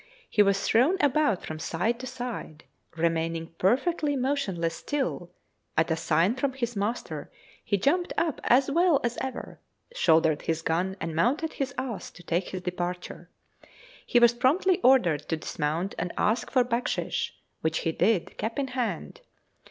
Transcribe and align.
He 0.27 0.41
was 0.41 0.63
thrown 0.67 0.97
about 0.99 1.45
from 1.45 1.59
side 1.59 1.99
to 1.99 2.07
side, 2.07 2.63
remaining 2.97 3.53
perfectly 3.59 4.15
motionless 4.15 4.81
till, 4.81 5.29
at 5.77 5.91
a 5.91 5.95
sign 5.95 6.33
from 6.33 6.53
his 6.53 6.75
master, 6.75 7.31
he 7.63 7.77
jumped 7.77 8.11
up 8.17 8.41
as 8.45 8.71
well 8.71 8.99
as 9.03 9.15
ever, 9.21 9.59
shouldered 9.93 10.41
his 10.41 10.63
gun, 10.63 10.97
and 10.99 11.15
mounted 11.15 11.53
his 11.53 11.71
ass 11.77 12.09
to 12.09 12.23
take 12.23 12.49
his 12.49 12.63
departure. 12.63 13.29
He 14.03 14.17
was 14.17 14.33
promptly 14.33 14.79
ordered 14.81 15.29
to 15.29 15.37
dismount 15.37 15.93
and 15.99 16.11
ask 16.17 16.49
for 16.49 16.63
backshish, 16.63 17.33
which 17.59 17.81
he 17.81 17.91
did, 17.91 18.35
cap 18.39 18.57
in 18.57 18.69
hand. 18.69 19.21